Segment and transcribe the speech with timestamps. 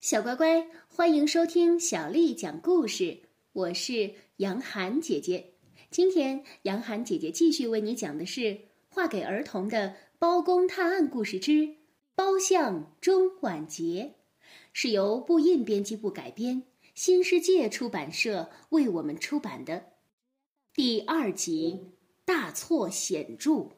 [0.00, 3.18] 小乖乖，欢迎收听小丽讲故事。
[3.52, 5.54] 我是杨涵姐姐。
[5.90, 11.74] 今天，杨涵姐姐继续为你讲的是画给儿童的《包公探案故事之
[12.14, 14.14] 包相钟晚节》，
[14.72, 16.62] 是由布印编辑部改编，
[16.94, 19.94] 新世界出版社为我们出版的
[20.72, 21.90] 第二集。
[22.24, 23.70] 大错显著。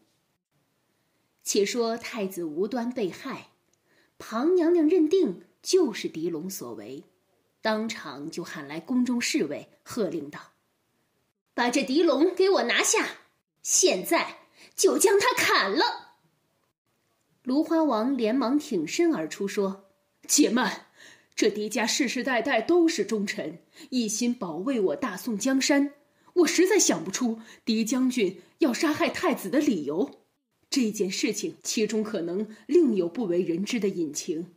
[1.43, 3.53] 且说太子无端被害，
[4.19, 5.45] 庞娘娘认定。
[5.63, 7.05] 就是狄龙所为，
[7.61, 10.53] 当场就喊来宫中侍卫，喝令道
[11.53, 13.19] ：“把这狄龙给我拿下！
[13.63, 14.39] 现在
[14.75, 16.17] 就将他砍了！”
[17.45, 19.91] 芦花王连忙挺身而出，说
[20.27, 20.87] ：“且慢，
[21.35, 23.59] 这狄家世世代代都是忠臣，
[23.91, 25.95] 一心保卫我大宋江山。
[26.35, 30.21] 我实在想不出狄将军要杀害太子的理由。
[30.71, 34.55] 这件事情其中可能另有不为人知的隐情。”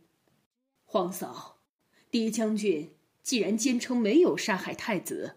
[0.94, 1.56] 皇嫂，
[2.08, 5.34] 狄将军既然坚称没有杀害太子，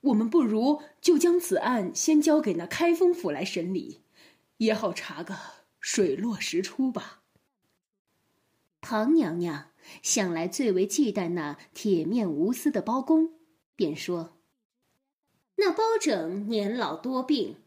[0.00, 4.00] 我们不如就将此案先交给那开封府来审理，
[4.56, 5.38] 也好查个
[5.78, 7.22] 水落石出吧。
[8.80, 9.70] 庞娘娘
[10.02, 13.30] 向来最为忌惮那铁面无私的包公，
[13.76, 14.36] 便说
[15.54, 17.58] ：“那包拯年老多病，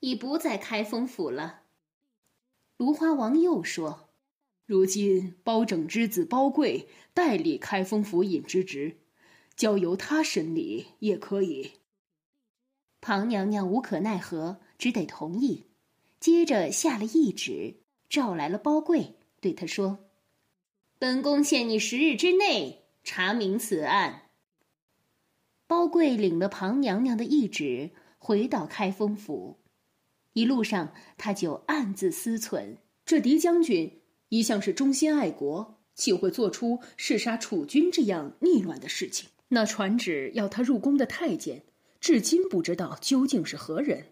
[0.00, 1.62] 已不在开封府了。”
[2.76, 4.10] 芦花王又说。
[4.64, 8.98] 如今包拯之子包贵代理开封府尹之职，
[9.56, 11.72] 交由他审理也可以。
[13.00, 15.66] 庞娘娘无可奈何，只得同意。
[16.20, 20.10] 接着下了懿旨，召来了包贵，对他说
[21.00, 24.30] ：“本宫限你十日之内查明此案。”
[25.66, 29.58] 包贵领了庞娘娘的懿旨，回到开封府。
[30.34, 34.01] 一路上，他就暗自思忖：这狄将军。
[34.32, 39.28] 一向是忠心爱国，岂会做出弑杀储君这样逆乱的事情？
[39.48, 41.64] 那传旨要他入宫的太监，
[42.00, 44.06] 至今不知道究竟是何人。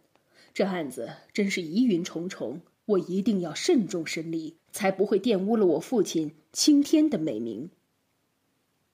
[0.53, 7.71] 这案子真是疑云重重，我一定要慎重审理，才不会玷污了我父亲青天的美名。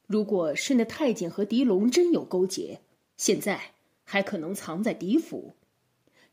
[0.07, 2.83] 如果是那太监和狄龙真有勾结，
[3.17, 3.73] 现在
[4.05, 5.57] 还可能藏在狄府。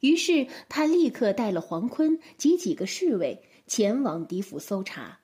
[0.02, 3.42] 于是他立刻带了黄坤及几个侍卫。
[3.66, 5.20] 前往狄府搜查。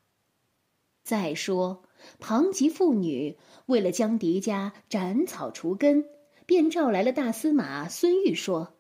[1.03, 1.83] 再说，
[2.19, 6.05] 庞吉父女为了将狄家斩草除根，
[6.45, 8.77] 便召来了大司马孙玉，说：“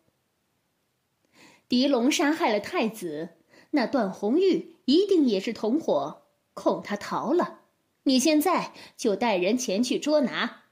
[1.67, 3.29] 狄龙杀害了太子，
[3.71, 7.61] 那段红玉一定也是同伙，恐他逃了。
[8.03, 10.63] 你现在就带人前去捉拿。”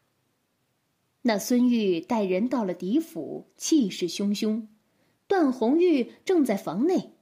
[1.23, 4.67] 那孙玉带人到了狄府，气势汹汹。
[5.27, 7.16] 段红玉正在房内。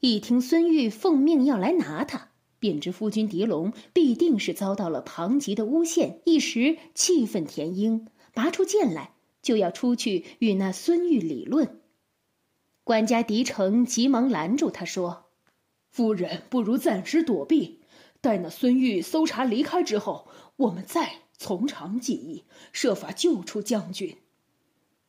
[0.00, 2.28] 一听孙玉奉命要来拿他，
[2.60, 11.80] 便知夫君狄龙必定是遭到了庞吉的诬陷，一时气愤填膺，拔出剑来就要出去与那孙玉理论。
[12.84, 15.24] 管家狄成急忙拦住他说
[15.90, 17.80] ：“夫人不如暂时躲避，
[18.20, 24.16] 待那孙玉搜查离开之后，我们再从长计议，设法救出将军。”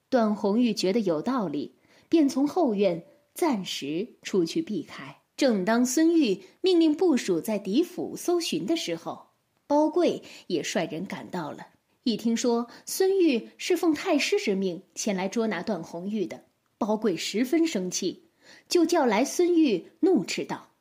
[0.09, 1.75] 段红玉觉得有道理，
[2.09, 3.05] 便从后院。
[3.39, 5.21] 暂时出去避开。
[5.37, 9.27] 正当孙玉命令部署在狄府搜寻的时候，
[9.65, 11.67] 包贵也率人赶到了。
[12.03, 16.43] 一听说孙玉是奉太师之命前来捉拿段红玉的，
[16.77, 18.25] 包贵十分生气，
[18.67, 20.71] 就叫来孙玉，怒斥道：“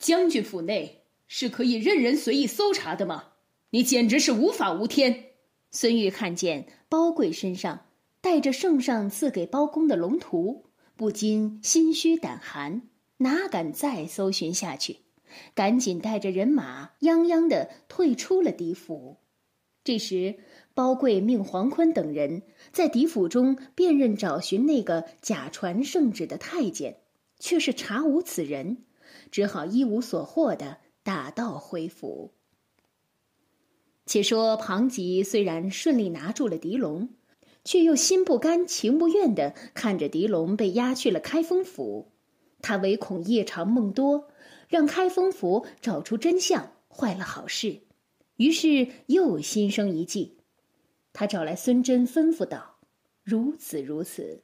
[0.00, 3.34] 将军府内是可以任人随意搜查的吗？
[3.70, 5.26] 你简直是无法无天！”
[5.70, 7.86] 孙玉看见包贵身上
[8.20, 10.64] 带着圣上赐给包公的龙图。
[11.00, 12.82] 不禁心虚胆寒，
[13.16, 14.98] 哪敢再搜寻下去？
[15.54, 19.16] 赶紧带着人马泱泱的退出了狄府。
[19.82, 20.40] 这时，
[20.74, 26.98] 包贵命黄坤等人在狄府中辨认找寻那个假传圣旨的太监，
[27.38, 28.84] 却是查无此人，
[29.30, 32.34] 只好一无所获的打道回府。
[34.04, 37.08] 且说庞吉虽然顺利拿住了狄龙。
[37.64, 42.12] 却又心不甘情不愿的看着狄龙被押去了开封府，
[42.62, 44.28] 他唯恐夜长梦多，
[44.68, 47.80] 让开封府找出真相，坏了好事，
[48.36, 50.38] 于是又心生一计。
[51.12, 52.76] 他找来孙真，吩咐道
[53.24, 54.42] ：“如此如此。”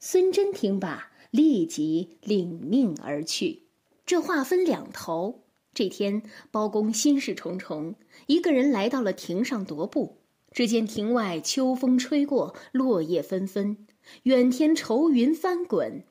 [0.00, 3.64] 孙真听罢，立即领命而去。
[4.06, 5.44] 这话分两头。
[5.72, 7.94] 这天，包公心事重重，
[8.26, 10.19] 一个人来到了亭上踱步。
[10.52, 13.86] 只见庭外秋风吹过，落叶纷纷，
[14.24, 16.04] 远天愁云翻滚。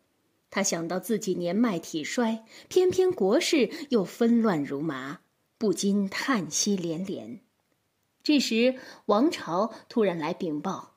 [0.50, 5.19] 他想到自己年迈体衰，偏偏国事又纷乱如麻，
[5.57, 7.41] 不禁叹息连连。
[8.24, 8.75] 这时，
[9.06, 10.95] 王朝突然来禀报：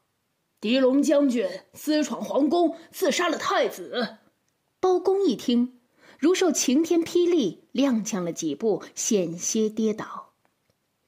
[0.60, 4.18] 狄龙将军私闯皇宫，刺杀了太子。
[4.80, 5.80] 包公一听，
[6.18, 10.32] 如受晴天霹雳，踉跄了几步，险些跌倒。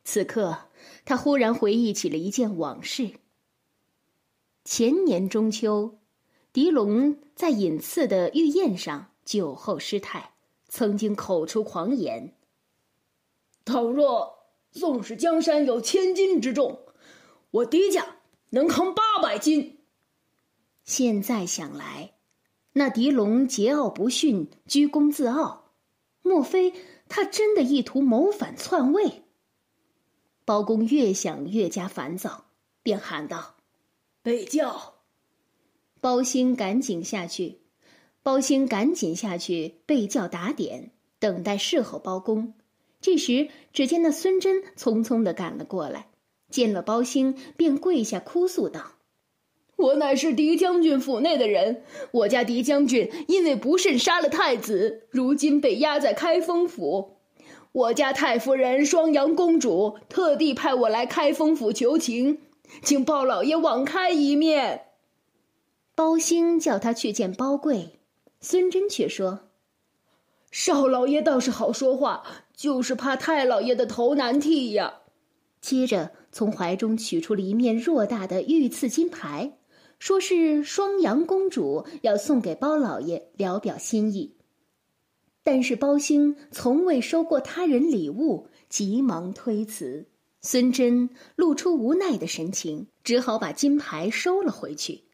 [0.04, 0.68] 此刻，
[1.04, 3.12] 他忽然回忆起了一件往事。
[4.64, 5.98] 前年中秋，
[6.52, 10.32] 狄龙在饮赐的御宴上酒后失态，
[10.68, 12.34] 曾经口出狂言
[13.66, 14.38] ：“倘若
[14.70, 16.80] 纵使江山有千斤之重，
[17.50, 18.16] 我狄家
[18.50, 19.80] 能扛八百斤。”
[20.84, 22.14] 现在想来，
[22.72, 25.72] 那狄龙桀骜不驯、居功自傲，
[26.22, 26.72] 莫非
[27.08, 29.23] 他真的意图谋反篡位？
[30.44, 32.44] 包公越想越加烦躁，
[32.82, 33.54] 便喊道。
[34.22, 34.94] 备轿，
[36.00, 37.60] 包兴赶紧下去。
[38.22, 42.54] 包兴赶紧下去备轿打点，等待侍候包公。
[43.00, 46.08] 这时，只见那孙真匆匆的赶了过来，
[46.50, 48.92] 见了包兴，便跪下哭诉道
[49.76, 51.82] ：“我乃是狄将军府内的人，
[52.12, 57.13] 我家狄将军因为不慎杀了太子，如今被押在开封府。
[57.74, 62.40] 我家太夫人双阳公主特地派我来开封府求情。”
[62.82, 64.86] 请包老爷网开一面。
[65.94, 68.00] 包兴叫他去见包贵，
[68.40, 69.40] 孙真却说
[70.50, 72.24] ：“少老爷倒是好说话，
[72.56, 75.00] 就是怕太老爷的头难剃呀。”
[75.60, 79.58] 接着从怀中取出了一面偌大的御赐金牌，
[79.98, 84.33] 说是双阳公主要送给包老爷聊表心意。
[85.44, 90.08] 但是包兴从未收过他人礼物，急忙推辞。
[90.40, 95.04] 孙真露出无奈的神情，只好把金牌收了回去。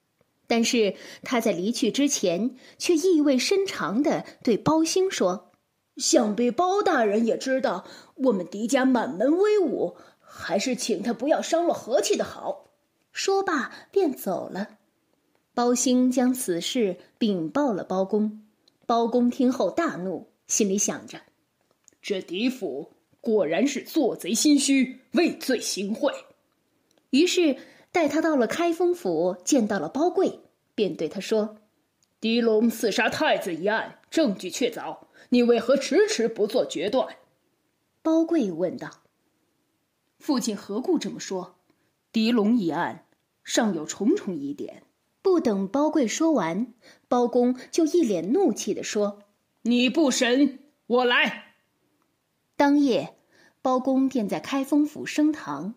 [0.46, 5.52] 但是他在离去之前，却意味深长的对包兴说
[5.98, 7.84] ：“想必包大人也知道
[8.16, 12.70] 我们狄家满门威武，还是请他不要伤了和气的好。”
[13.12, 14.78] 说罢便走了。
[15.54, 18.42] 包兴将此事禀报了包公。
[18.90, 21.20] 包公听后大怒，心里想着
[22.02, 22.90] ：“这狄府。”
[23.22, 26.12] 果然是做贼心虚，畏罪行贿。
[27.10, 27.56] 于是
[27.92, 30.40] 带他到了开封府，见到了包贵，
[30.74, 31.58] 便对他说
[32.18, 37.14] ：“狄龙刺杀太子一案，证据确凿，你为何迟迟不做决断？”
[38.02, 39.02] 包贵问道
[40.18, 41.54] ：“父亲何故这么说？
[42.10, 43.06] 狄龙一案
[43.44, 44.82] 尚有重重疑点。”
[45.22, 46.72] 不等包贵说完，
[47.08, 49.24] 包公就一脸怒气的说
[49.62, 51.54] ：“你不审，我来。”
[52.56, 53.16] 当夜，
[53.62, 55.74] 包公便在开封府升堂。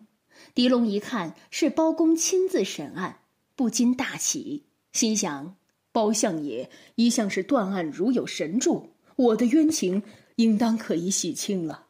[0.54, 3.20] 狄龙一看是包公亲自审案，
[3.54, 5.56] 不禁大喜，心想：
[5.92, 10.02] 包相爷一向是断案如有神助，我的冤情
[10.36, 11.86] 应当可以洗清了。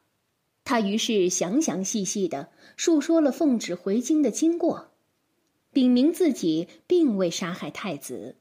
[0.63, 4.94] 他于是详详细细的述说了奉旨回京的经过，
[5.75, 8.37] 禀明自己并未杀害太子。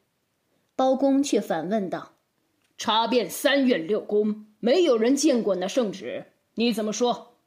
[0.76, 2.14] 包公却反问道
[2.78, 7.38] ：“查遍三院六宫，没有人见过那圣旨。”你怎么说？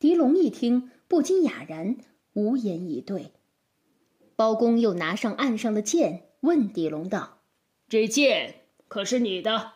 [0.00, 1.96] 狄龙一听，不禁哑然，
[2.32, 3.32] 无言以对。
[4.34, 7.38] 包公又拿上案上的剑，问狄龙道
[7.88, 9.74] ：“这剑可是你的？”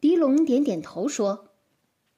[0.00, 1.48] 狄龙点点头说：“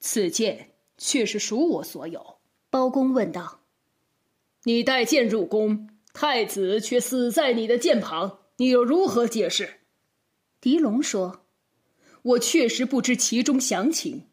[0.00, 2.38] 此剑却是属我所有。”
[2.68, 3.60] 包公问道
[4.64, 9.80] ：“你带剑入宫，太子却死在你的剑旁，你又如何解释？”
[10.60, 11.46] 狄龙说
[12.22, 14.26] ：“我确实不知其中详情。”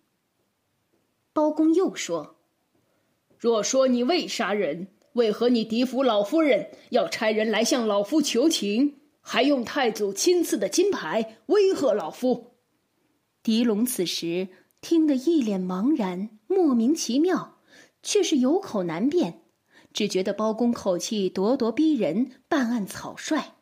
[1.31, 2.37] 包公又说
[3.37, 12.55] ：“若说你未杀人，为何你狄府老夫人要差人来向老夫求情，还用太祖亲赐的金牌威吓老夫？”
[13.43, 14.49] 狄龙此时
[14.81, 17.59] 听得一脸茫然，莫名其妙，
[18.03, 19.43] 却是有口难辩，
[19.97, 23.55] 只觉得包公口气咄咄逼人，办案草率。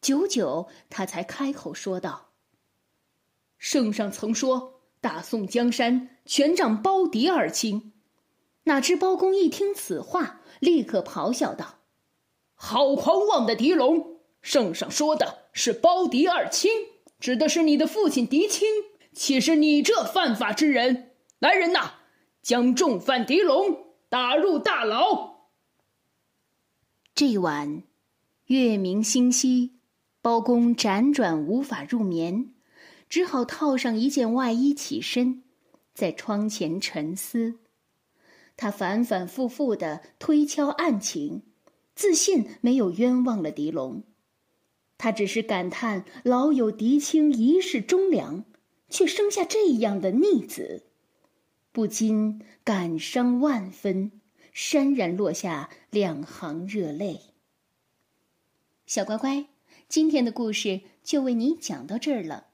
[0.00, 2.28] 久久，他才开口说道
[3.58, 7.92] ：“圣上曾说。”大宋江山全仗包狄二卿，
[8.62, 11.80] 哪知包公一听此话，立刻咆哮道
[12.54, 14.20] ：“好狂妄的狄龙！
[14.40, 16.70] 圣上说的是包狄二卿，
[17.18, 18.68] 指的是你的父亲狄青，
[19.12, 21.10] 岂是你这犯法之人？
[21.40, 21.94] 来人呐，
[22.40, 25.31] 将重犯狄龙打入大牢！”
[27.14, 27.82] 这晚，
[28.46, 29.72] 月明星稀，
[30.22, 32.54] 包公辗转无法入眠。
[33.06, 35.42] 只好套上一件外衣起身，
[35.92, 37.58] 在窗前沉思。
[38.56, 41.42] 他反反复复的推敲案情，
[41.94, 44.02] 自信没有冤枉了狄龙。
[44.96, 48.46] 他只是感叹老友狄青一世忠良，
[48.88, 50.84] 却生下这样的逆子。
[51.72, 54.12] 不禁感伤万分，
[54.54, 57.20] 潸然落下两行热泪。
[58.86, 59.46] 小乖乖，
[59.88, 62.46] 今天的故事就为你讲到这儿了。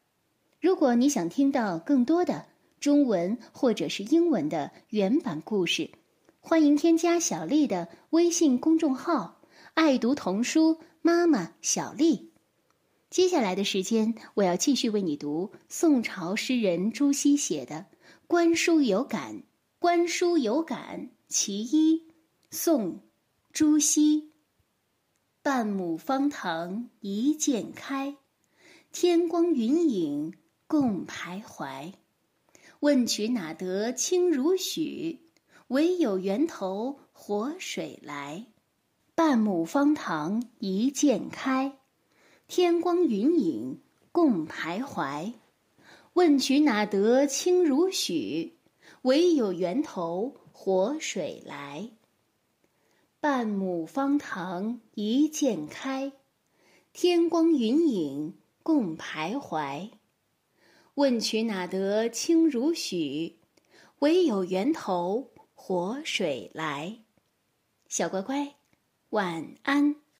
[0.60, 2.46] 如果你想听到更多的
[2.80, 5.90] 中文或者是英文的原版故事，
[6.40, 9.40] 欢迎添加小丽的微信公众号
[9.74, 12.32] “爱读童书妈妈小丽”。
[13.10, 17.74] 接下来的时间，我要继续为你读宋朝诗人朱熹写的
[18.26, 19.34] 《观书有感》。
[19.78, 22.06] 《观书有感》其一，
[22.50, 22.92] 宋·
[23.52, 24.32] 朱熹。
[25.42, 28.16] 半亩方塘一鉴开，
[28.92, 30.32] 天光云影
[30.66, 31.92] 共徘徊。
[32.80, 35.20] 问渠哪得清如许？
[35.66, 38.46] 唯有源头活水来。
[39.14, 41.78] 半亩方塘一鉴开，
[42.46, 43.82] 天光云影
[44.12, 45.34] 共徘徊。
[46.14, 48.57] 问渠哪得清如许？
[49.02, 51.90] 唯有源头活水来。
[53.20, 56.12] 半亩方塘一鉴开，
[56.92, 59.90] 天光云影共徘徊。
[60.94, 63.36] 问渠哪得清如许？
[64.00, 66.98] 唯有源头活水来。
[67.88, 68.54] 小乖乖，
[69.10, 69.96] 晚安。